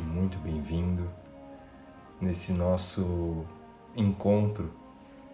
[0.00, 1.08] muito bem-vindo
[2.20, 3.44] nesse nosso
[3.96, 4.72] encontro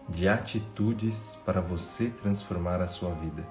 [0.09, 3.47] de atitudes para você transformar a sua vida.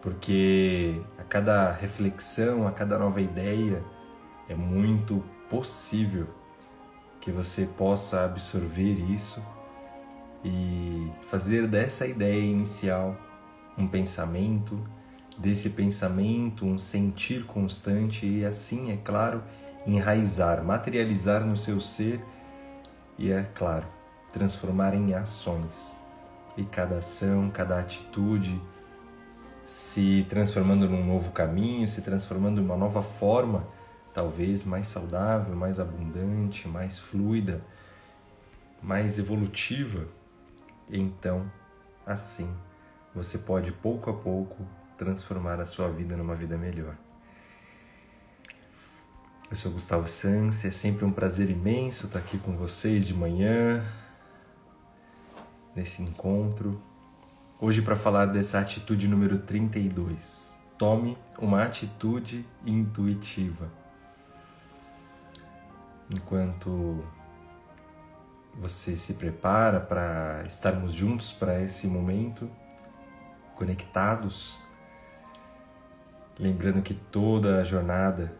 [0.00, 3.82] Porque a cada reflexão, a cada nova ideia,
[4.48, 6.26] é muito possível
[7.20, 9.42] que você possa absorver isso
[10.44, 13.16] e fazer dessa ideia inicial
[13.78, 14.78] um pensamento
[15.38, 19.42] desse pensamento, um sentir constante e assim, é claro,
[19.86, 22.24] enraizar, materializar no seu ser
[23.18, 23.86] e, é claro,
[24.32, 25.96] transformar em ações.
[26.56, 28.60] E cada ação, cada atitude
[29.64, 33.66] se transformando num novo caminho, se transformando em uma nova forma,
[34.12, 37.62] talvez mais saudável, mais abundante, mais fluida,
[38.82, 40.06] mais evolutiva.
[40.90, 41.50] Então,
[42.06, 42.52] assim,
[43.14, 44.66] você pode pouco a pouco
[44.98, 46.94] transformar a sua vida numa vida melhor.
[49.52, 53.84] Eu sou Gustavo Sanz é sempre um prazer imenso estar aqui com vocês de manhã,
[55.76, 56.80] nesse encontro.
[57.60, 60.56] Hoje, para falar dessa atitude número 32.
[60.78, 63.70] Tome uma atitude intuitiva.
[66.10, 67.04] Enquanto
[68.54, 72.50] você se prepara para estarmos juntos para esse momento,
[73.54, 74.58] conectados,
[76.38, 78.32] Lembrando que toda a jornada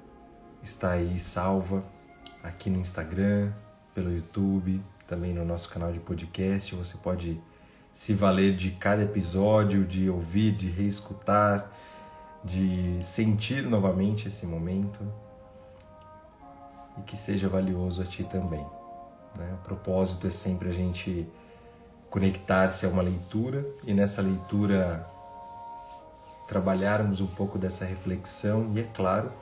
[0.63, 1.83] está aí salva
[2.43, 3.53] aqui no Instagram,
[3.95, 6.75] pelo YouTube, também no nosso canal de podcast.
[6.75, 7.41] Você pode
[7.93, 11.71] se valer de cada episódio, de ouvir, de reescutar,
[12.45, 15.01] de sentir novamente esse momento
[16.99, 18.65] e que seja valioso a ti também.
[19.37, 19.57] Né?
[19.61, 21.29] O propósito é sempre a gente
[22.11, 25.05] conectar-se a uma leitura e nessa leitura
[26.47, 29.33] trabalharmos um pouco dessa reflexão e é claro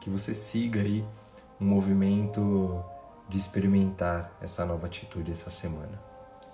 [0.00, 1.04] que você siga aí
[1.60, 2.82] um movimento
[3.28, 6.00] de experimentar essa nova atitude essa semana.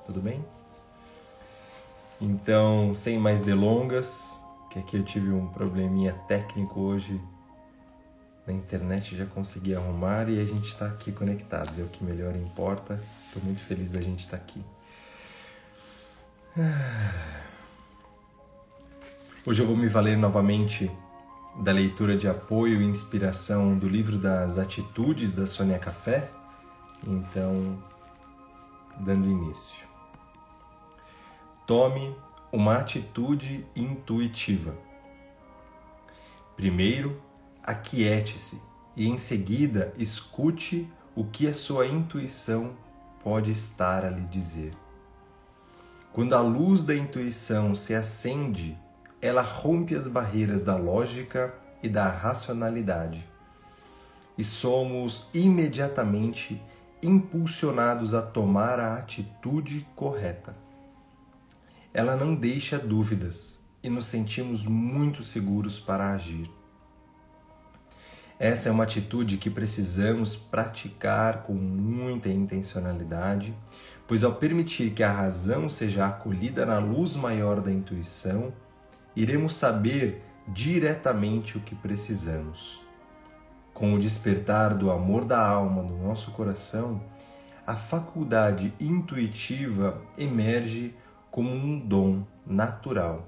[0.04, 0.44] Tudo bem?
[2.20, 4.40] Então, sem mais delongas,
[4.70, 7.20] que aqui eu tive um probleminha técnico hoje
[8.46, 12.34] na internet, já consegui arrumar e a gente está aqui conectados, é o que melhor
[12.36, 13.00] importa.
[13.26, 14.64] Estou muito feliz da gente estar tá aqui.
[16.58, 17.42] Ah.
[19.44, 20.90] Hoje eu vou me valer novamente
[21.58, 26.30] da leitura de apoio e inspiração do livro das Atitudes da Sônia Café.
[27.06, 27.82] Então,
[29.00, 29.86] dando início.
[31.66, 32.14] Tome
[32.52, 34.74] uma atitude intuitiva.
[36.56, 37.20] Primeiro,
[37.62, 38.62] aquiete-se
[38.96, 42.76] e em seguida escute o que a sua intuição
[43.22, 44.72] pode estar a lhe dizer.
[46.12, 48.78] Quando a luz da intuição se acende
[49.26, 53.26] ela rompe as barreiras da lógica e da racionalidade.
[54.38, 56.62] E somos imediatamente
[57.02, 60.56] impulsionados a tomar a atitude correta.
[61.92, 66.50] Ela não deixa dúvidas e nos sentimos muito seguros para agir.
[68.38, 73.56] Essa é uma atitude que precisamos praticar com muita intencionalidade,
[74.06, 78.52] pois ao permitir que a razão seja acolhida na luz maior da intuição,
[79.16, 82.80] iremos saber diretamente o que precisamos.
[83.72, 87.02] Com o despertar do amor da alma no nosso coração,
[87.66, 90.94] a faculdade intuitiva emerge
[91.30, 93.26] como um dom natural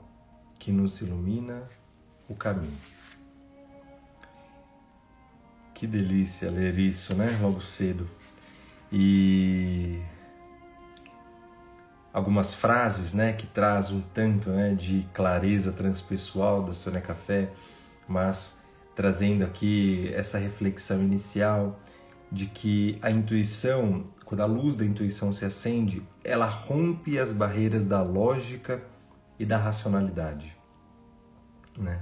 [0.59, 1.65] que nos ilumina
[2.29, 2.77] o caminho.
[5.75, 7.39] Que delícia ler isso, né?
[7.41, 8.09] Logo cedo.
[8.93, 10.01] E
[12.13, 17.51] algumas frases, né, que traz um tanto, né, de clareza transpessoal da Sônia Café,
[18.09, 18.63] mas
[18.95, 21.79] trazendo aqui essa reflexão inicial
[22.31, 27.85] de que a intuição, quando a luz da intuição se acende, ela rompe as barreiras
[27.85, 28.83] da lógica
[29.39, 30.57] e da racionalidade,
[31.77, 32.01] né?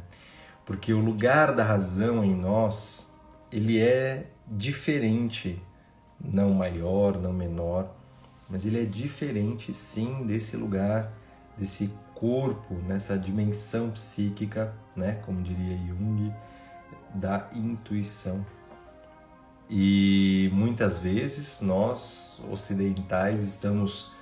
[0.65, 3.15] Porque o lugar da razão em nós,
[3.53, 5.63] ele é diferente,
[6.19, 7.95] não maior, não menor,
[8.49, 11.13] mas ele é diferente sim desse lugar,
[11.57, 16.33] desse corpo, nessa dimensão psíquica, né, como diria Jung,
[17.15, 18.45] da intuição.
[19.69, 24.13] E muitas vezes nós ocidentais estamos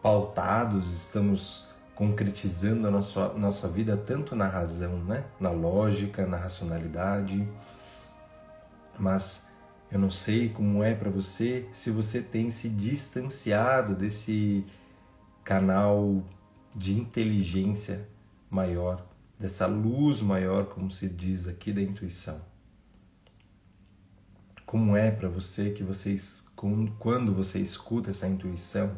[0.00, 5.24] pautados, estamos concretizando a nossa, nossa vida tanto na razão, né?
[5.40, 7.48] na lógica, na racionalidade,
[8.98, 9.52] mas
[9.94, 14.64] eu não sei como é para você se você tem se distanciado desse
[15.42, 16.22] canal
[16.76, 18.06] de inteligência
[18.50, 22.40] maior dessa luz maior, como se diz aqui, da intuição.
[24.64, 26.48] Como é para você que vocês,
[26.98, 28.96] quando você escuta essa intuição,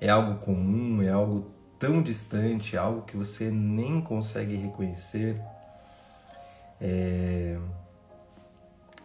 [0.00, 5.40] é algo comum, é algo tão distante, algo que você nem consegue reconhecer?
[6.80, 7.58] É...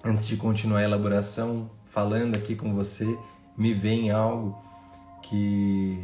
[0.10, 3.20] Antes de continuar a elaboração, falando aqui com você,
[3.58, 4.58] me vem algo
[5.22, 6.02] que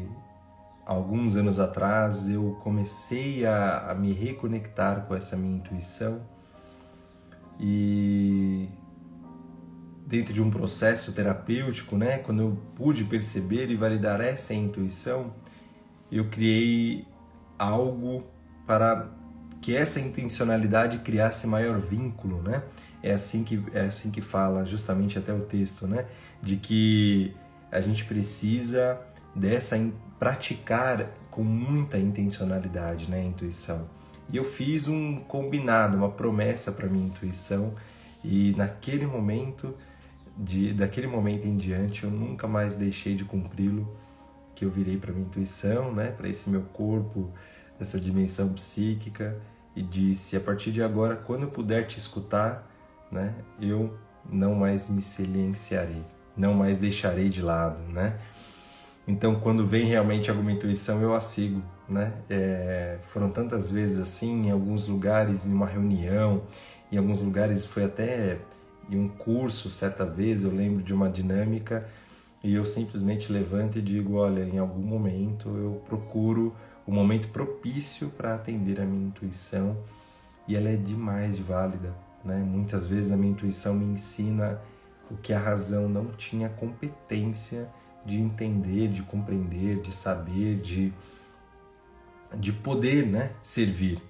[0.86, 6.20] alguns anos atrás eu comecei a, a, me reconectar com essa minha intuição.
[7.58, 8.68] E
[10.06, 15.34] dentro de um processo terapêutico, né, quando eu pude perceber e validar essa intuição,
[16.12, 17.08] eu criei
[17.58, 18.26] algo
[18.68, 19.10] para
[19.63, 22.63] que essa intencionalidade criasse maior vínculo, né?
[23.01, 26.06] É assim que é assim que fala justamente até o texto, né?
[26.42, 27.33] De que
[27.71, 29.00] a gente precisa
[29.33, 29.77] dessa
[30.19, 33.88] praticar com muita intencionalidade, né, a intuição.
[34.30, 37.74] E eu fiz um combinado, uma promessa para minha intuição
[38.21, 39.74] e naquele momento
[40.38, 43.95] de daquele momento em diante eu nunca mais deixei de cumpri-lo,
[44.54, 47.31] que eu virei para minha intuição, né, para esse meu corpo,
[47.80, 49.42] essa dimensão psíquica
[49.75, 52.68] e disse: a partir de agora, quando eu puder te escutar,
[53.12, 53.94] né, eu
[54.30, 56.04] não mais me silenciarei,
[56.36, 58.20] não mais deixarei de lado, né?
[59.08, 62.14] Então, quando vem realmente alguma intuição, eu a sigo, né?
[62.30, 66.44] É, foram tantas vezes assim, em alguns lugares, em uma reunião,
[66.92, 68.40] em alguns lugares foi até
[68.90, 71.88] em um curso, certa vez, eu lembro de uma dinâmica
[72.44, 76.54] e eu simplesmente levanto e digo, olha, em algum momento eu procuro
[76.85, 79.77] o momento propício para atender a minha intuição
[80.47, 81.94] e ela é demais válida,
[82.24, 82.38] né?
[82.38, 84.59] Muitas vezes a minha intuição me ensina
[85.09, 87.69] o que a razão não tinha competência
[88.06, 90.94] de entender, de compreender, de saber, de,
[92.38, 94.01] de poder né, servir.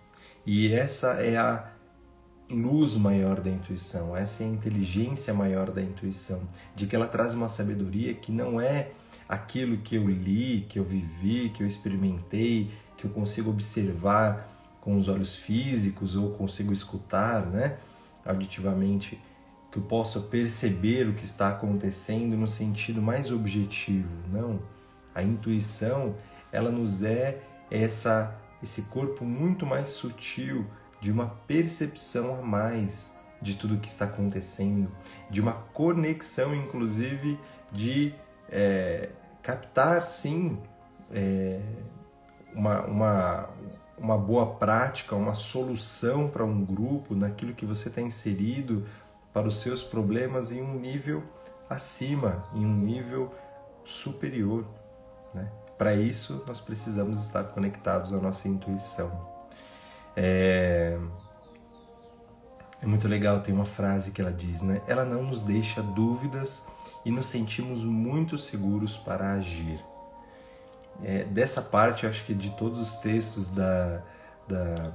[0.46, 1.72] E essa é a
[2.50, 6.42] luz maior da intuição, essa é a inteligência maior da intuição,
[6.76, 8.92] de que ela traz uma sabedoria que não é
[9.28, 14.50] aquilo que eu li, que eu vivi, que eu experimentei, que eu consigo observar
[14.82, 17.78] com os olhos físicos ou consigo escutar, né,
[18.26, 19.20] auditivamente
[19.72, 24.10] que eu possa perceber o que está acontecendo no sentido mais objetivo.
[24.32, 24.60] Não,
[25.16, 26.16] a intuição,
[26.52, 27.42] ela nos é
[27.72, 30.66] essa esse corpo muito mais sutil
[31.02, 34.90] de uma percepção a mais de tudo o que está acontecendo,
[35.30, 37.38] de uma conexão, inclusive,
[37.72, 38.14] de
[38.54, 39.10] é,
[39.42, 40.60] captar, sim,
[41.12, 41.60] é,
[42.54, 43.50] uma, uma,
[43.98, 48.86] uma boa prática, uma solução para um grupo, naquilo que você está inserido,
[49.34, 51.24] para os seus problemas em um nível
[51.68, 53.34] acima, em um nível
[53.84, 54.66] superior.
[55.34, 55.52] Né?
[55.76, 59.34] Para isso, nós precisamos estar conectados à nossa intuição.
[60.16, 61.00] É...
[62.80, 64.80] é muito legal, tem uma frase que ela diz, né?
[64.86, 66.68] Ela não nos deixa dúvidas
[67.06, 69.84] e nos sentimos muito seguros para agir.
[71.04, 74.02] É, dessa parte, eu acho que de todos os textos da,
[74.48, 74.92] da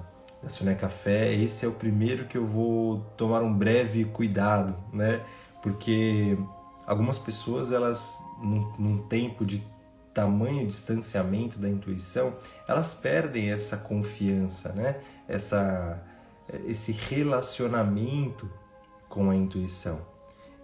[0.62, 5.20] da Café, esse é o primeiro que eu vou tomar um breve cuidado, né?
[5.62, 6.38] Porque
[6.86, 9.66] algumas pessoas, elas, num, num tempo de
[10.14, 12.36] tamanho distanciamento da intuição,
[12.68, 15.00] elas perdem essa confiança, né?
[15.26, 16.06] Essa,
[16.66, 18.50] esse relacionamento
[19.08, 20.00] com a intuição.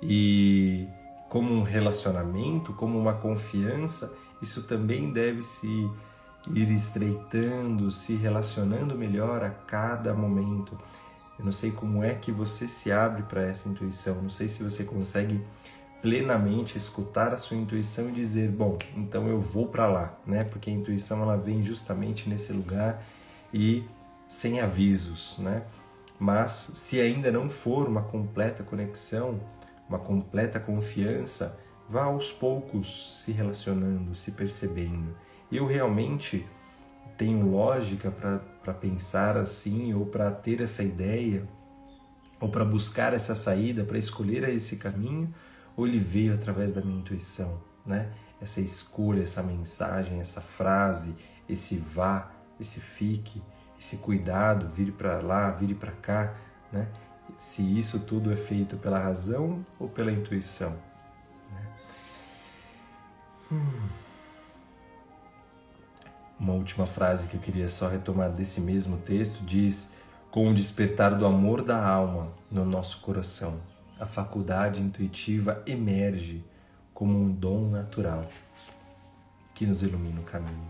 [0.00, 0.87] E
[1.35, 5.91] como um relacionamento, como uma confiança, isso também deve se
[6.49, 10.79] ir estreitando, se relacionando melhor a cada momento.
[11.37, 14.62] Eu não sei como é que você se abre para essa intuição, não sei se
[14.62, 15.45] você consegue
[16.00, 20.45] plenamente escutar a sua intuição e dizer, bom, então eu vou para lá, né?
[20.45, 23.03] Porque a intuição ela vem justamente nesse lugar
[23.53, 23.83] e
[24.29, 25.64] sem avisos, né?
[26.17, 29.41] Mas se ainda não for uma completa conexão,
[29.88, 35.14] uma completa confiança, vá aos poucos se relacionando, se percebendo
[35.57, 36.47] eu realmente
[37.17, 41.49] tenho lógica para pensar assim, ou para ter essa ideia,
[42.41, 45.33] ou para buscar essa saída, para escolher esse caminho,
[45.76, 48.11] ou ele veio através da minha intuição, né?
[48.41, 51.17] Essa escolha, essa mensagem, essa frase,
[51.49, 53.41] esse vá, esse fique,
[53.79, 56.37] esse cuidado, vire para lá, vire para cá,
[56.73, 56.88] né?
[57.37, 60.76] Se isso tudo é feito pela razão ou pela intuição.
[61.52, 61.66] Né?
[63.52, 63.88] Hum.
[66.38, 69.93] Uma última frase que eu queria só retomar desse mesmo texto diz:
[70.31, 73.61] Com o despertar do amor da alma no nosso coração,
[73.99, 76.45] a faculdade intuitiva emerge
[76.93, 78.28] como um dom natural
[79.54, 80.66] que nos ilumina o caminho.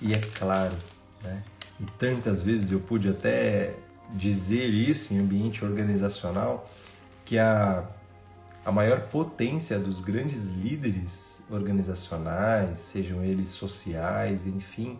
[0.00, 0.76] E é claro,
[1.22, 1.42] né,
[1.80, 3.74] e tantas vezes eu pude até
[4.10, 6.68] dizer isso em ambiente organizacional,
[7.24, 7.88] que a,
[8.64, 14.98] a maior potência dos grandes líderes organizacionais, sejam eles sociais, enfim,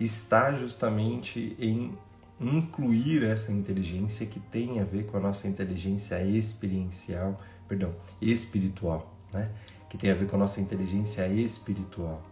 [0.00, 1.96] está justamente em
[2.40, 9.50] incluir essa inteligência que tem a ver com a nossa inteligência experiencial, perdão, espiritual, né?
[9.88, 12.22] Que tem a ver com a nossa inteligência espiritual.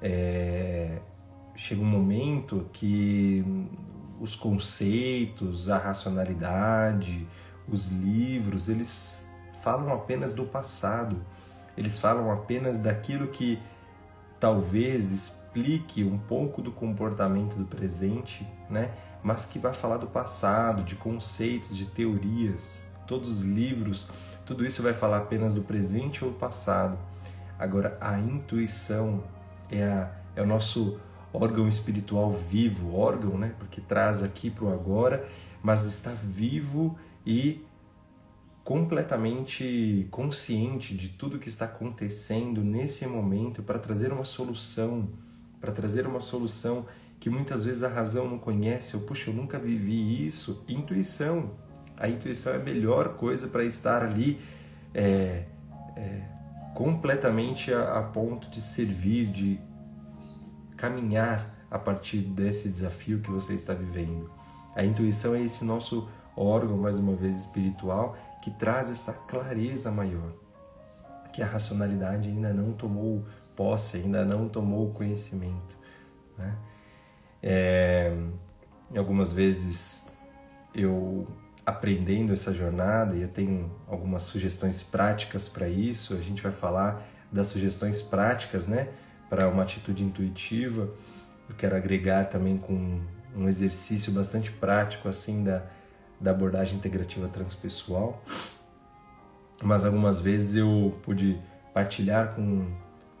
[0.00, 0.98] É,
[1.56, 3.42] chega um momento que
[4.22, 7.26] os conceitos, a racionalidade,
[7.68, 9.28] os livros, eles
[9.64, 11.20] falam apenas do passado.
[11.76, 13.60] Eles falam apenas daquilo que
[14.38, 18.92] talvez explique um pouco do comportamento do presente, né?
[19.24, 22.86] Mas que vai falar do passado, de conceitos, de teorias.
[23.08, 24.08] Todos os livros,
[24.46, 26.96] tudo isso vai falar apenas do presente ou do passado.
[27.58, 29.24] Agora, a intuição
[29.68, 31.00] é, a, é o nosso
[31.32, 33.54] órgão espiritual vivo, órgão, né?
[33.58, 35.26] Porque traz aqui para o agora,
[35.62, 36.96] mas está vivo
[37.26, 37.64] e
[38.64, 45.08] completamente consciente de tudo que está acontecendo nesse momento para trazer uma solução,
[45.60, 46.86] para trazer uma solução
[47.18, 50.64] que muitas vezes a razão não conhece, ou puxa, eu nunca vivi isso.
[50.68, 51.52] Intuição.
[51.96, 54.40] A intuição é a melhor coisa para estar ali
[54.92, 55.44] é,
[55.96, 56.22] é,
[56.74, 59.60] completamente a, a ponto de servir, de
[60.82, 64.28] caminhar a partir desse desafio que você está vivendo.
[64.74, 70.32] A intuição é esse nosso órgão, mais uma vez, espiritual, que traz essa clareza maior,
[71.32, 73.24] que a racionalidade ainda não tomou
[73.54, 75.76] posse, ainda não tomou conhecimento.
[76.36, 76.52] Né?
[77.40, 78.16] É,
[78.96, 80.10] algumas vezes
[80.74, 81.28] eu
[81.64, 86.14] aprendendo essa jornada e eu tenho algumas sugestões práticas para isso.
[86.14, 88.88] A gente vai falar das sugestões práticas, né?
[89.32, 90.90] Para uma atitude intuitiva.
[91.48, 93.00] Eu quero agregar também com
[93.34, 95.64] um exercício bastante prático assim da,
[96.20, 98.22] da abordagem integrativa transpessoal.
[99.62, 101.40] Mas algumas vezes eu pude
[101.72, 102.70] partilhar com,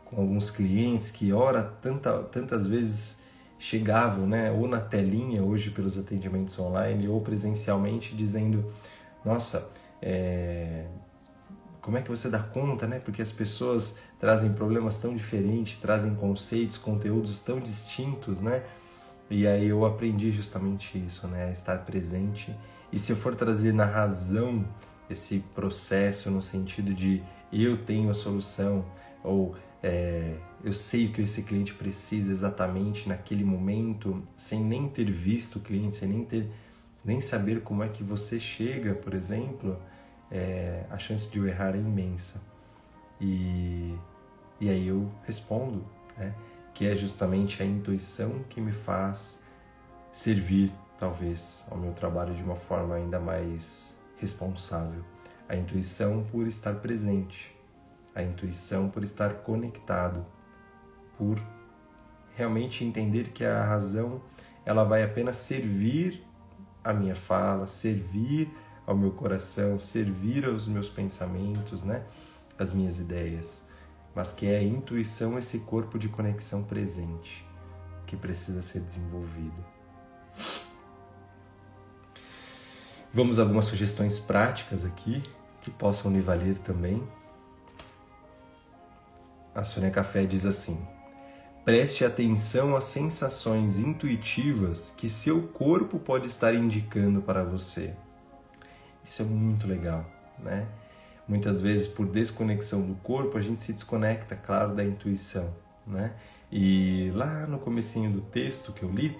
[0.04, 3.22] com alguns clientes que, ora, tanta, tantas vezes
[3.58, 8.70] chegavam, né, ou na telinha hoje pelos atendimentos online ou presencialmente, dizendo:
[9.24, 9.70] Nossa,
[10.02, 10.84] é,
[11.82, 13.00] como é que você dá conta, né?
[13.00, 18.62] Porque as pessoas trazem problemas tão diferentes, trazem conceitos, conteúdos tão distintos, né?
[19.28, 21.52] E aí eu aprendi justamente isso, né?
[21.52, 22.54] Estar presente.
[22.92, 24.64] E se eu for trazer na razão
[25.10, 27.20] esse processo no sentido de
[27.52, 28.84] eu tenho a solução
[29.22, 35.10] ou é, eu sei o que esse cliente precisa exatamente naquele momento, sem nem ter
[35.10, 36.48] visto o cliente, sem nem ter
[37.04, 39.76] nem saber como é que você chega, por exemplo,
[40.32, 42.42] é, a chance de eu errar é imensa.
[43.20, 43.94] E,
[44.58, 45.84] e aí eu respondo,
[46.16, 46.34] né,
[46.72, 49.42] que é justamente a intuição que me faz
[50.10, 55.04] servir, talvez, ao meu trabalho de uma forma ainda mais responsável.
[55.48, 57.54] A intuição por estar presente,
[58.14, 60.24] a intuição por estar conectado,
[61.18, 61.38] por
[62.34, 64.22] realmente entender que a razão
[64.64, 66.24] ela vai apenas servir
[66.82, 68.50] a minha fala, servir
[68.92, 72.04] ao meu coração, servir aos meus pensamentos, né?
[72.58, 73.64] As minhas ideias,
[74.14, 77.44] mas que é a intuição esse corpo de conexão presente
[78.06, 79.64] que precisa ser desenvolvido.
[83.12, 85.22] Vamos a algumas sugestões práticas aqui
[85.60, 87.02] que possam lhe valer também.
[89.54, 90.86] A Sônia Café diz assim:
[91.64, 97.94] Preste atenção às sensações intuitivas que seu corpo pode estar indicando para você.
[99.04, 100.04] Isso é muito legal,
[100.38, 100.66] né?
[101.26, 105.54] Muitas vezes por desconexão do corpo, a gente se desconecta, claro, da intuição,
[105.86, 106.12] né?
[106.50, 109.18] E lá no comecinho do texto que eu li,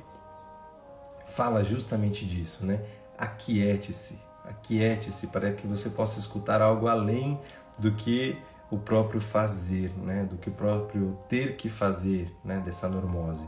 [1.28, 2.80] fala justamente disso, né?
[3.16, 7.40] Aquiete-se, aquiete-se para que você possa escutar algo além
[7.78, 8.36] do que
[8.72, 10.24] o próprio fazer, né?
[10.24, 12.60] Do que o próprio ter que fazer, né?
[12.64, 13.46] Dessa normose.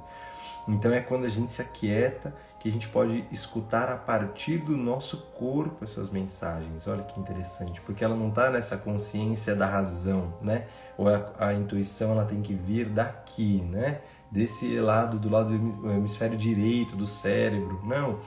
[0.69, 4.77] Então é quando a gente se aquieta que a gente pode escutar a partir do
[4.77, 6.87] nosso corpo essas mensagens.
[6.87, 10.67] Olha que interessante, porque ela não está nessa consciência da razão, né?
[10.99, 14.01] Ou a, a, intuição ela tem que vir daqui, né?
[14.31, 17.81] Desse lado, do lado do hemisfério direito do cérebro.
[17.85, 18.19] Não,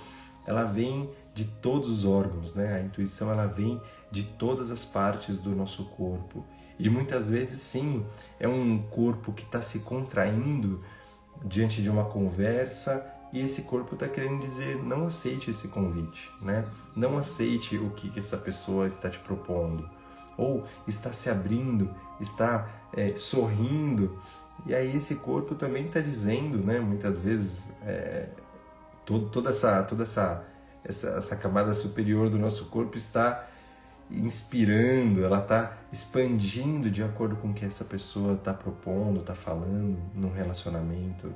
[0.47, 2.75] ela vem de todos os órgãos, né?
[2.75, 3.79] A intuição ela vem
[4.11, 6.43] de todas as partes do nosso corpo.
[6.79, 8.05] E muitas vezes, sim,
[8.39, 10.79] é um corpo que está se contraindo
[11.43, 16.65] diante de uma conversa e esse corpo está querendo dizer não aceite esse convite, né?
[16.95, 19.89] Não aceite o que essa pessoa está te propondo
[20.37, 24.19] ou está se abrindo, está é, sorrindo
[24.65, 26.79] e aí esse corpo também está dizendo, né?
[26.79, 28.29] Muitas vezes é,
[29.05, 30.45] todo, toda essa toda essa,
[30.83, 33.45] essa essa camada superior do nosso corpo está
[34.09, 39.97] inspirando, ela está expandindo de acordo com o que essa pessoa está propondo, está falando
[40.15, 41.33] num relacionamento.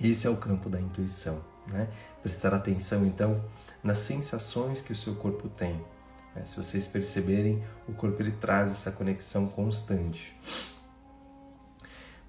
[0.00, 1.88] Esse é o campo da intuição, né?
[2.22, 3.42] Prestar atenção então
[3.82, 5.80] nas sensações que o seu corpo tem.
[6.34, 6.44] Né?
[6.44, 10.36] Se vocês perceberem, o corpo ele traz essa conexão constante.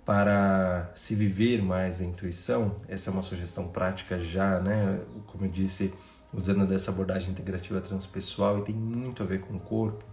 [0.06, 5.02] Para se viver mais a intuição, essa é uma sugestão prática já, né?
[5.26, 5.94] Como eu disse,
[6.34, 10.04] usando dessa abordagem integrativa transpessoal e tem muito a ver com o corpo,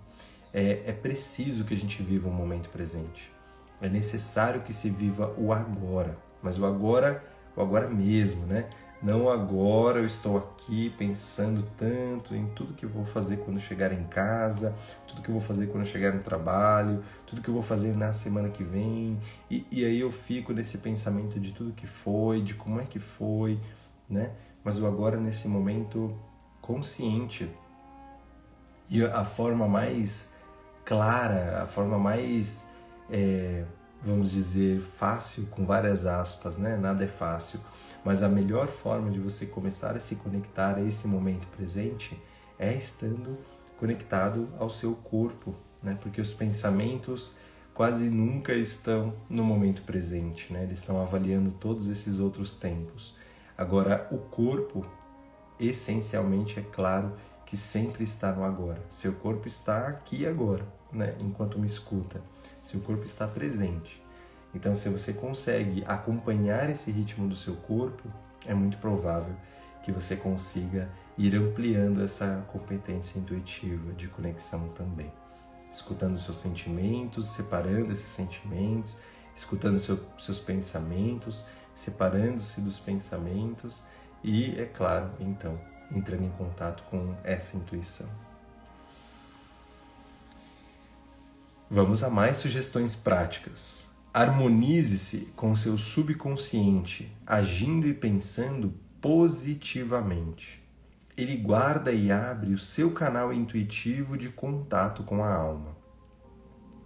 [0.52, 3.30] é, é preciso que a gente viva o um momento presente.
[3.80, 7.22] É necessário que se viva o agora, mas o agora,
[7.56, 8.68] o agora mesmo, né?
[9.04, 13.92] Não agora eu estou aqui pensando tanto em tudo que eu vou fazer quando chegar
[13.92, 14.74] em casa,
[15.06, 18.14] tudo que eu vou fazer quando chegar no trabalho, tudo que eu vou fazer na
[18.14, 19.20] semana que vem.
[19.50, 22.98] E, e aí eu fico nesse pensamento de tudo que foi, de como é que
[22.98, 23.60] foi,
[24.08, 24.30] né?
[24.64, 26.16] Mas o agora nesse momento
[26.60, 27.50] consciente.
[28.88, 30.32] E a forma mais
[30.84, 32.70] clara, a forma mais,
[33.10, 33.64] é,
[34.02, 36.76] vamos dizer, fácil, com várias aspas, né?
[36.76, 37.60] Nada é fácil,
[38.04, 42.20] mas a melhor forma de você começar a se conectar a esse momento presente
[42.58, 43.38] é estando
[43.78, 45.98] conectado ao seu corpo, né?
[46.00, 47.36] Porque os pensamentos
[47.74, 50.62] quase nunca estão no momento presente, né?
[50.62, 53.16] Eles estão avaliando todos esses outros tempos.
[53.56, 54.84] Agora, o corpo,
[55.60, 57.14] essencialmente, é claro
[57.46, 58.82] que sempre está no agora.
[58.88, 61.14] Seu corpo está aqui agora, né?
[61.20, 62.20] enquanto me escuta.
[62.60, 64.02] Seu corpo está presente.
[64.54, 68.08] Então, se você consegue acompanhar esse ritmo do seu corpo,
[68.46, 69.34] é muito provável
[69.82, 75.12] que você consiga ir ampliando essa competência intuitiva de conexão também.
[75.70, 78.96] Escutando seus sentimentos, separando esses sentimentos,
[79.36, 83.84] escutando seu, seus pensamentos separando-se dos pensamentos
[84.22, 85.60] e, é claro, então,
[85.90, 88.08] entrando em contato com essa intuição.
[91.70, 93.90] Vamos a mais sugestões práticas.
[94.12, 100.62] Harmonize-se com seu subconsciente, agindo e pensando positivamente.
[101.16, 105.76] Ele guarda e abre o seu canal intuitivo de contato com a alma.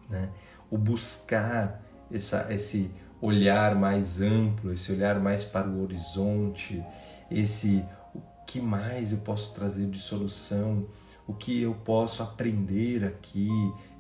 [0.09, 0.31] Né?
[0.70, 6.83] O buscar essa, esse olhar mais amplo, esse olhar mais para o horizonte,
[7.31, 10.87] esse o que mais eu posso trazer de solução,
[11.26, 13.50] o que eu posso aprender aqui,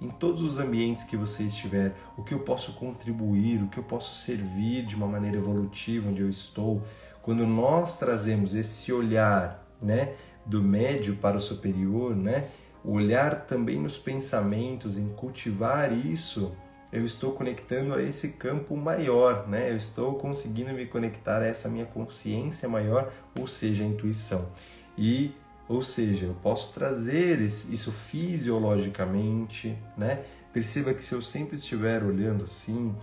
[0.00, 3.84] em todos os ambientes que você estiver, o que eu posso contribuir, o que eu
[3.84, 6.82] posso servir de uma maneira evolutiva onde eu estou.
[7.20, 10.14] Quando nós trazemos esse olhar, né,
[10.46, 12.48] do médio para o superior, né,
[12.82, 16.56] olhar também nos pensamentos, em cultivar isso,
[16.92, 19.70] eu estou conectando a esse campo maior, né?
[19.70, 24.48] Eu estou conseguindo me conectar a essa minha consciência maior, ou seja, a intuição.
[24.96, 25.32] E,
[25.68, 30.24] ou seja, eu posso trazer isso fisiologicamente, né?
[30.52, 32.94] Perceba que se eu sempre estiver olhando assim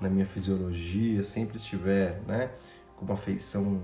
[0.00, 2.50] na minha fisiologia, sempre estiver, né,
[2.96, 3.82] com uma feição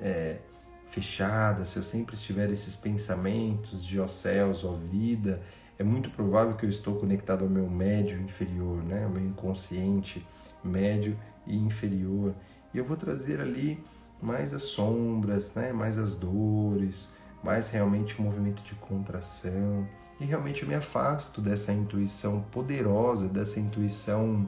[0.00, 0.38] é,
[0.86, 5.42] fechada, se eu sempre estiver esses pensamentos de ó céus, ó vida,
[5.80, 9.04] é muito provável que eu estou conectado ao meu médio inferior, né?
[9.04, 10.26] ao meu inconsciente
[10.62, 12.34] médio e inferior.
[12.74, 13.82] E eu vou trazer ali
[14.20, 15.72] mais as sombras, né?
[15.72, 19.88] mais as dores, mais realmente o um movimento de contração.
[20.20, 24.46] E realmente eu me afasto dessa intuição poderosa, dessa intuição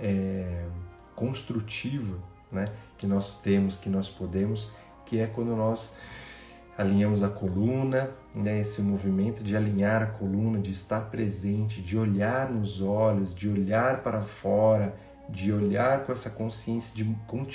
[0.00, 0.66] é,
[1.14, 2.18] construtiva
[2.50, 2.64] né?
[2.98, 4.72] que nós temos, que nós podemos,
[5.06, 5.96] que é quando nós
[6.76, 12.50] alinhamos a coluna, né, esse movimento de alinhar a coluna, de estar presente, de olhar
[12.50, 14.94] nos olhos, de olhar para fora,
[15.28, 17.04] de olhar com essa consciência, de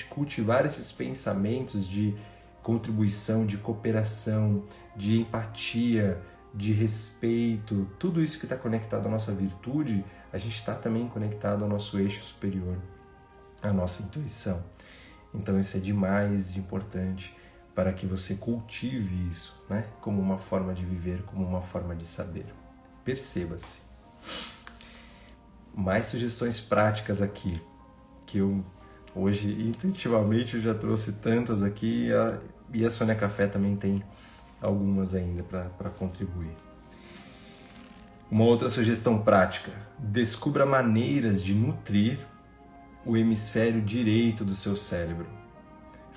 [0.10, 2.16] cultivar esses pensamentos de
[2.64, 4.64] contribuição, de cooperação,
[4.96, 6.22] de empatia,
[6.54, 11.64] de respeito, tudo isso que está conectado à nossa virtude, a gente está também conectado
[11.64, 12.78] ao nosso eixo superior,
[13.62, 14.64] à nossa intuição.
[15.34, 17.36] Então isso é demais de importante
[17.80, 19.86] para que você cultive isso, né?
[20.02, 22.46] Como uma forma de viver, como uma forma de saber.
[23.06, 23.80] Perceba-se.
[25.74, 27.62] Mais sugestões práticas aqui,
[28.26, 28.66] que eu
[29.16, 32.42] hoje intuitivamente eu já trouxe tantas aqui e a,
[32.74, 34.04] e a Sônia Café também tem
[34.62, 36.58] algumas ainda para contribuir.
[38.30, 42.20] Uma outra sugestão prática: descubra maneiras de nutrir
[43.06, 45.39] o hemisfério direito do seu cérebro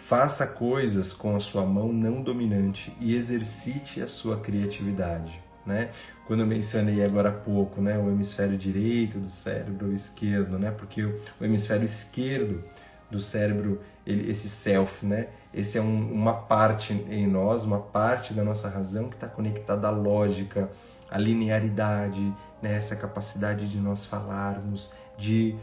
[0.05, 5.41] Faça coisas com a sua mão não dominante e exercite a sua criatividade.
[5.65, 5.91] Né?
[6.27, 10.73] Quando eu mencionei agora há pouco né, o hemisfério direito do cérebro, esquerdo, né?
[10.73, 12.65] porque o hemisfério esquerdo
[13.09, 15.29] do cérebro, ele, esse self, né?
[15.55, 19.87] Esse é um, uma parte em nós, uma parte da nossa razão que está conectada
[19.87, 20.69] à lógica,
[21.09, 22.21] à linearidade,
[22.61, 22.77] né?
[22.77, 25.55] essa capacidade de nós falarmos, de,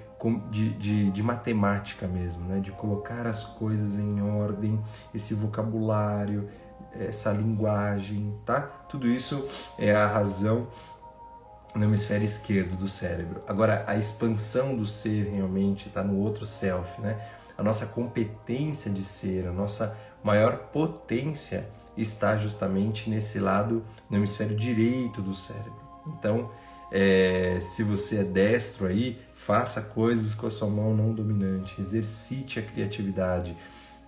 [0.49, 2.60] de, de, de, matemática mesmo, né?
[2.60, 4.79] de colocar as coisas em ordem,
[5.13, 6.49] esse vocabulário,
[6.93, 8.62] essa linguagem, tá?
[8.62, 10.67] Tudo isso é a razão
[11.75, 13.43] no hemisfério esquerdo do cérebro.
[13.47, 17.19] Agora, a expansão do ser realmente está no outro self, né?
[17.58, 24.55] A nossa competência de ser, a nossa maior potência está justamente nesse lado, no hemisfério
[24.55, 25.79] direito do cérebro.
[26.08, 26.49] Então,
[26.91, 32.60] é, se você é destro aí, faça coisas com a sua mão não dominante, exercite
[32.60, 33.58] a criatividade,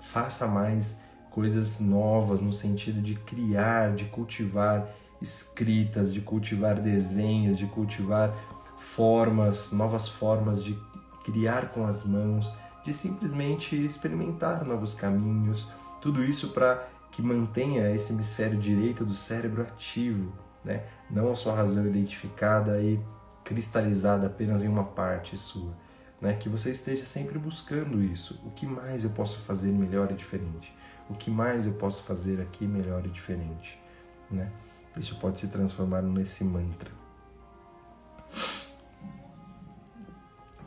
[0.02, 4.90] faça mais coisas novas no sentido de criar, de cultivar
[5.22, 8.36] escritas, de cultivar desenhos, de cultivar
[8.78, 10.78] formas, novas formas de
[11.24, 18.12] criar com as mãos, de simplesmente experimentar novos caminhos, tudo isso para que mantenha esse
[18.12, 20.84] hemisfério direito do cérebro ativo, né?
[21.10, 23.00] não a sua razão identificada e
[23.52, 25.76] cristalizada apenas em uma parte sua.
[26.22, 26.36] Né?
[26.36, 28.42] Que você esteja sempre buscando isso.
[28.46, 30.74] O que mais eu posso fazer melhor e diferente?
[31.10, 33.78] O que mais eu posso fazer aqui melhor e diferente?
[34.30, 34.50] Né?
[34.96, 36.90] Isso pode se transformar nesse mantra.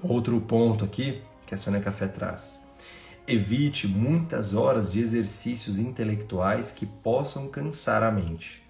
[0.02, 2.62] Outro ponto aqui que a Sônia Café traz.
[3.26, 8.62] Evite muitas horas de exercícios intelectuais que possam cansar a mente.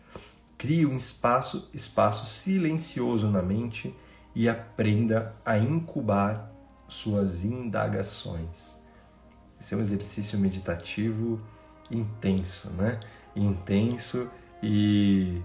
[0.57, 3.92] Crie um espaço, espaço silencioso na mente
[4.35, 6.51] e aprenda a incubar
[6.88, 8.83] suas indagações.
[9.61, 11.40] Esse é um exercício meditativo
[11.90, 12.99] intenso, né?
[13.35, 14.31] Intenso
[14.62, 15.40] e,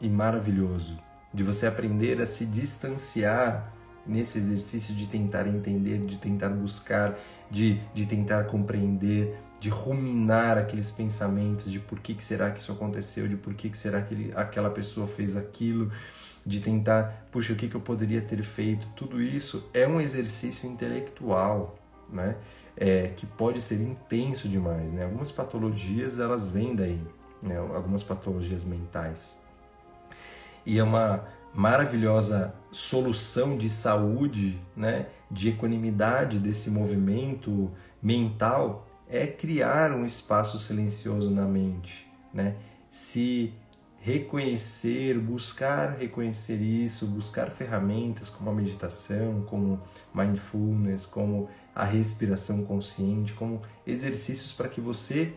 [0.00, 0.98] e maravilhoso.
[1.34, 3.72] De você aprender a se distanciar
[4.06, 7.18] nesse exercício de tentar entender, de tentar buscar,
[7.50, 12.70] de, de tentar compreender, de ruminar aqueles pensamentos de por que, que será que isso
[12.70, 15.90] aconteceu, de por que, que será que ele, aquela pessoa fez aquilo,
[16.46, 18.86] de tentar, puxa, o que, que eu poderia ter feito.
[18.94, 21.76] Tudo isso é um exercício intelectual,
[22.08, 22.36] né?
[22.76, 25.04] É, que pode ser intenso demais, né?
[25.04, 27.00] Algumas patologias elas vêm daí,
[27.42, 27.58] né?
[27.58, 29.42] Algumas patologias mentais.
[30.64, 37.70] E é uma maravilhosa solução de saúde, né, de equanimidade desse movimento
[38.02, 42.56] mental é criar um espaço silencioso na mente, né?
[42.90, 43.52] Se
[44.06, 49.80] reconhecer, buscar reconhecer isso, buscar ferramentas como a meditação, como
[50.14, 55.32] mindfulness, como a respiração consciente, como exercícios para que você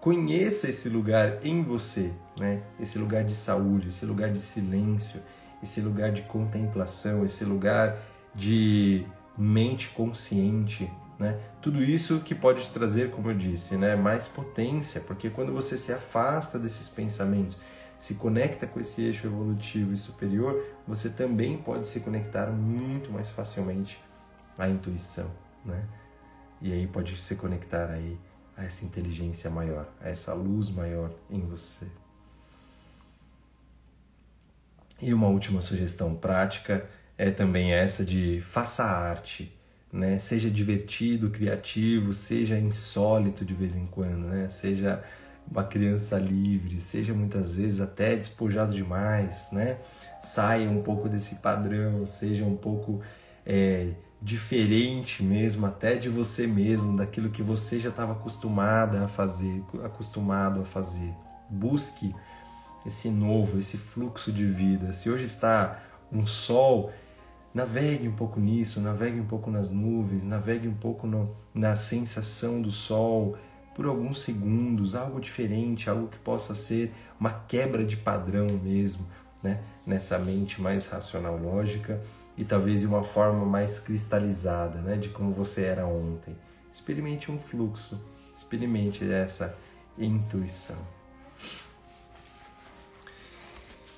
[0.00, 2.62] conheça esse lugar em você, né?
[2.78, 5.20] Esse lugar de saúde, esse lugar de silêncio,
[5.60, 7.98] esse lugar de contemplação, esse lugar
[8.36, 9.04] de
[9.36, 11.38] mente consciente, né?
[11.60, 15.76] Tudo isso que pode te trazer, como eu disse, né, mais potência, porque quando você
[15.76, 17.58] se afasta desses pensamentos,
[17.98, 23.28] se conecta com esse eixo evolutivo e superior, você também pode se conectar muito mais
[23.28, 24.00] facilmente
[24.56, 25.28] à intuição,
[25.64, 25.84] né?
[26.62, 28.16] E aí pode se conectar aí
[28.56, 31.86] a essa inteligência maior, a essa luz maior em você.
[35.00, 39.56] E uma última sugestão prática é também essa de faça arte,
[39.92, 40.18] né?
[40.18, 44.48] Seja divertido, criativo, seja insólito de vez em quando, né?
[44.48, 45.02] Seja
[45.50, 49.78] uma criança livre, seja muitas vezes até despojado demais, né?
[50.20, 53.00] Saia um pouco desse padrão, seja um pouco
[53.46, 59.62] é, diferente mesmo, até de você mesmo, daquilo que você já estava acostumada a fazer,
[59.84, 61.14] acostumado a fazer.
[61.48, 62.14] Busque
[62.84, 64.92] esse novo, esse fluxo de vida.
[64.92, 65.80] Se hoje está
[66.12, 66.92] um sol,
[67.52, 72.60] navegue um pouco nisso, navegue um pouco nas nuvens, navegue um pouco no, na sensação
[72.60, 73.36] do sol
[73.74, 79.06] por alguns segundos, algo diferente, algo que possa ser uma quebra de padrão mesmo,
[79.42, 79.60] né?
[79.86, 82.02] Nessa mente mais racional lógica
[82.36, 86.36] e talvez de uma forma mais cristalizada, né, de como você era ontem.
[86.72, 88.00] Experimente um fluxo,
[88.34, 89.56] experimente essa
[89.98, 90.78] intuição.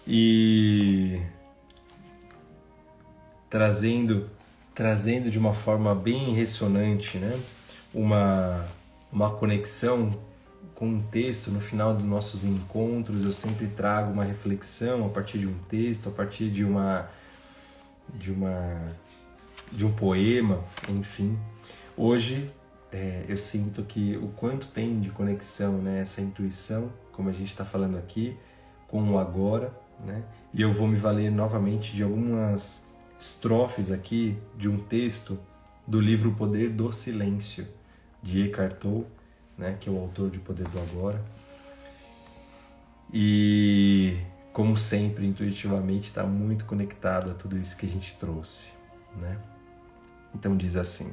[0.06, 1.20] E
[3.50, 4.28] trazendo
[4.74, 7.38] trazendo de uma forma bem ressonante, né,
[7.92, 8.64] uma
[9.12, 10.16] uma conexão
[10.74, 15.38] com um texto no final dos nossos encontros, eu sempre trago uma reflexão a partir
[15.38, 17.10] de um texto, a partir de uma
[18.14, 18.94] de uma
[19.72, 21.38] de um poema, enfim.
[21.96, 22.50] Hoje
[22.92, 27.48] é, eu sinto que o quanto tem de conexão, né, essa intuição, como a gente
[27.48, 28.36] está falando aqui,
[28.88, 29.72] com o agora,
[30.04, 30.22] né?
[30.52, 32.89] E eu vou me valer novamente de algumas
[33.20, 35.38] estrofes aqui de um texto
[35.86, 37.68] do livro Poder do Silêncio,
[38.22, 39.06] de Eckhart Tolle,
[39.58, 41.22] né, que é o autor de Poder do Agora.
[43.12, 44.16] E,
[44.52, 48.70] como sempre, intuitivamente está muito conectado a tudo isso que a gente trouxe.
[49.20, 49.36] Né?
[50.34, 51.12] Então, diz assim.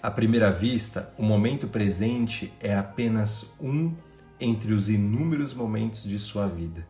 [0.00, 3.94] À primeira vista, o momento presente é apenas um
[4.40, 6.86] entre os inúmeros momentos de sua vida.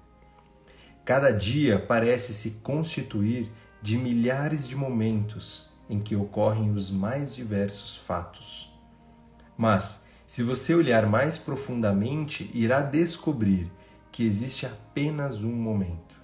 [1.08, 7.96] Cada dia parece se constituir de milhares de momentos em que ocorrem os mais diversos
[7.96, 8.70] fatos.
[9.56, 13.72] Mas, se você olhar mais profundamente, irá descobrir
[14.12, 16.14] que existe apenas um momento.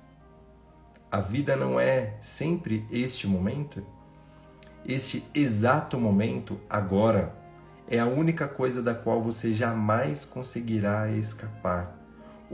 [1.11, 3.83] A vida não é sempre este momento?
[4.85, 7.35] Este exato momento, agora,
[7.89, 12.04] é a única coisa da qual você jamais conseguirá escapar,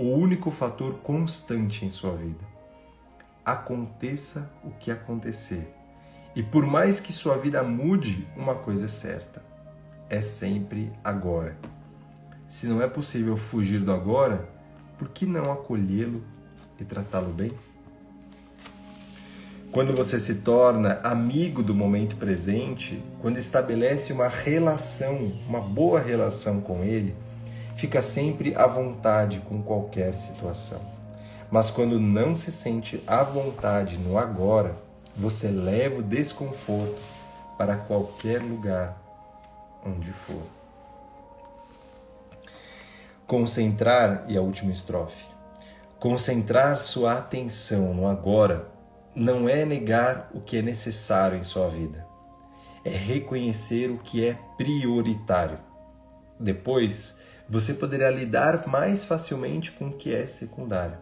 [0.00, 2.42] o único fator constante em sua vida.
[3.44, 5.74] Aconteça o que acontecer.
[6.34, 9.44] E por mais que sua vida mude, uma coisa é certa:
[10.08, 11.54] é sempre agora.
[12.48, 14.48] Se não é possível fugir do agora,
[14.98, 16.24] por que não acolhê-lo
[16.80, 17.52] e tratá-lo bem?
[19.70, 26.62] Quando você se torna amigo do momento presente, quando estabelece uma relação, uma boa relação
[26.62, 27.14] com ele,
[27.80, 30.80] fica sempre à vontade com qualquer situação.
[31.50, 34.76] Mas quando não se sente à vontade no agora,
[35.16, 37.00] você leva o desconforto
[37.56, 39.00] para qualquer lugar
[39.84, 40.42] onde for.
[43.26, 45.24] Concentrar, e a última estrofe.
[45.98, 48.68] Concentrar sua atenção no agora
[49.16, 52.06] não é negar o que é necessário em sua vida,
[52.84, 55.58] é reconhecer o que é prioritário.
[56.38, 57.18] Depois,
[57.50, 60.96] você poderá lidar mais facilmente com o que é secundário.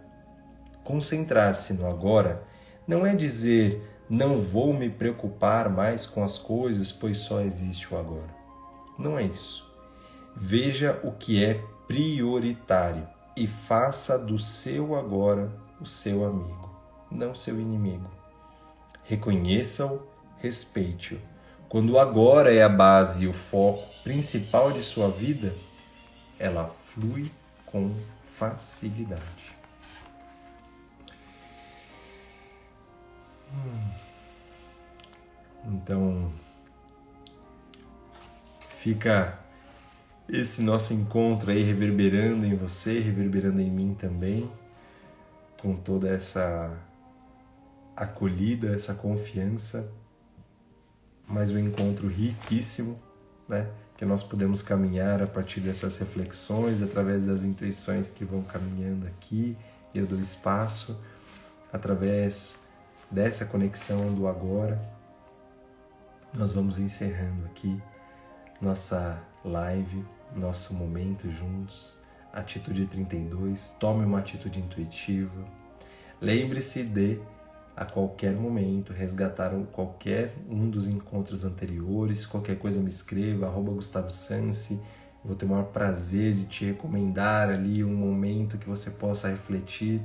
[0.82, 2.42] Concentrar-se no agora
[2.86, 7.98] não é dizer não vou me preocupar mais com as coisas, pois só existe o
[7.98, 8.34] agora.
[8.98, 9.70] Não é isso.
[10.34, 13.06] Veja o que é prioritário
[13.36, 16.68] e faça do seu agora o seu amigo
[17.10, 18.10] não seu inimigo.
[19.04, 20.02] Reconheça-o,
[20.38, 21.18] respeite-o.
[21.68, 25.54] Quando o agora é a base e o foco principal de sua vida,
[26.38, 27.30] ela flui
[27.66, 29.56] com facilidade.
[33.52, 33.90] Hum.
[35.64, 36.32] Então,
[38.68, 39.38] fica
[40.28, 44.50] esse nosso encontro aí reverberando em você, reverberando em mim também,
[45.60, 46.78] com toda essa
[47.96, 49.92] acolhida, essa confiança,
[51.26, 52.98] mas um encontro riquíssimo,
[53.48, 53.68] né?
[53.96, 59.56] Que nós podemos caminhar a partir dessas reflexões, através das intuições que vão caminhando aqui,
[59.94, 61.00] eu dou espaço,
[61.72, 62.66] através
[63.10, 64.80] dessa conexão do agora.
[66.34, 67.80] Nós vamos encerrando aqui
[68.60, 71.96] nossa live, nosso momento juntos.
[72.32, 75.44] Atitude 32, tome uma atitude intuitiva.
[76.20, 77.20] Lembre-se de
[77.78, 82.26] a qualquer momento, resgataram qualquer um dos encontros anteriores.
[82.26, 84.82] Qualquer coisa me escreva, arroba Gustavo Sansi.
[85.24, 90.02] Vou ter o maior prazer de te recomendar ali um momento que você possa refletir.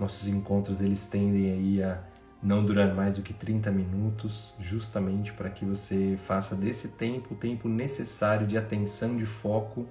[0.00, 2.02] Nossos encontros eles tendem aí a
[2.42, 7.36] não durar mais do que 30 minutos, justamente para que você faça desse tempo o
[7.36, 9.86] tempo necessário de atenção, de foco,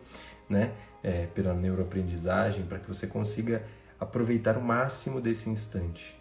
[0.49, 3.63] né, é, pela neuroaprendizagem, para que você consiga
[3.97, 6.18] aproveitar o máximo desse instante.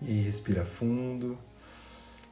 [0.00, 1.36] E respira fundo.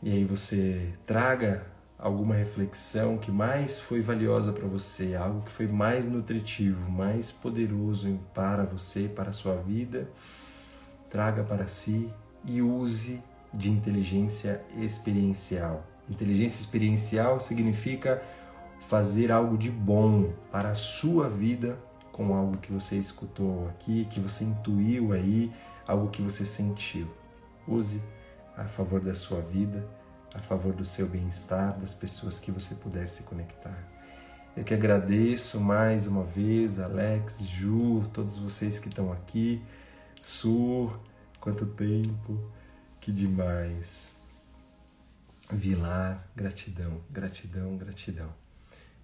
[0.02, 1.66] E aí você traga
[1.98, 8.18] alguma reflexão que mais foi valiosa para você, algo que foi mais nutritivo, mais poderoso
[8.35, 10.09] para você, para a sua vida.
[11.11, 12.11] Traga para si
[12.44, 15.85] e use de inteligência experiencial.
[16.09, 18.22] Inteligência experiencial significa
[18.81, 21.79] fazer algo de bom para a sua vida
[22.12, 25.52] com algo que você escutou aqui, que você intuiu aí,
[25.87, 27.09] algo que você sentiu.
[27.68, 28.02] Use
[28.57, 29.87] a favor da sua vida,
[30.35, 33.76] a favor do seu bem-estar, das pessoas que você puder se conectar.
[34.57, 39.62] Eu que agradeço mais uma vez, Alex, Ju, todos vocês que estão aqui.
[40.22, 40.98] Sur,
[41.38, 42.40] quanto tempo,
[43.00, 44.16] que demais.
[45.52, 48.31] Vilar, gratidão, gratidão, gratidão.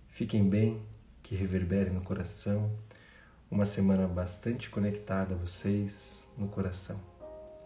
[0.08, 0.82] Fiquem bem,
[1.22, 2.70] que reverbere no coração.
[3.50, 7.11] Uma semana bastante conectada a vocês no coração.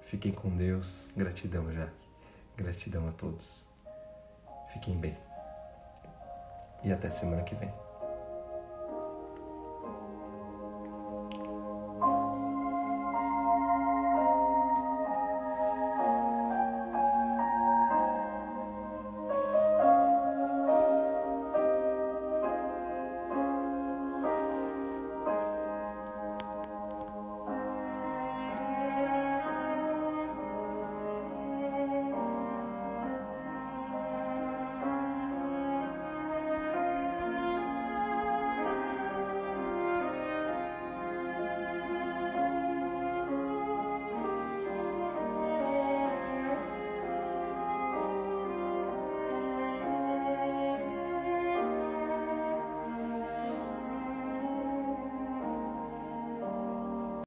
[0.07, 1.11] Fiquem com Deus.
[1.17, 1.93] Gratidão, Jaque.
[2.57, 3.67] Gratidão a todos.
[4.73, 5.17] Fiquem bem.
[6.85, 7.86] E até semana que vem.